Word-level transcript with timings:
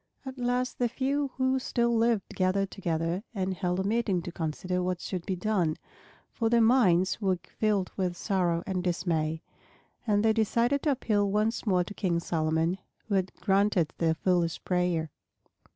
At 0.25 0.39
last 0.39 0.79
the 0.79 0.89
few 0.89 1.27
who 1.37 1.59
still 1.59 1.95
lived 1.95 2.33
gathered 2.33 2.71
together 2.71 3.21
and 3.35 3.53
held 3.53 3.79
a 3.79 3.83
meeting 3.83 4.23
to 4.23 4.31
consider 4.31 4.81
what 4.81 4.99
should 4.99 5.27
be 5.27 5.35
done, 5.35 5.75
for 6.31 6.49
their 6.49 6.59
minds 6.59 7.21
were 7.21 7.37
filled 7.45 7.91
with 7.97 8.17
sorrow 8.17 8.63
and 8.65 8.83
dismay. 8.83 9.43
And 10.07 10.25
they 10.25 10.33
decided 10.33 10.81
to 10.81 10.91
appeal 10.91 11.29
once 11.29 11.67
more 11.67 11.83
to 11.83 11.93
King 11.93 12.19
Solomon, 12.19 12.79
who 13.07 13.13
had 13.13 13.31
granted 13.41 13.93
their 13.99 14.15
foolish 14.15 14.63
prayer. 14.63 15.11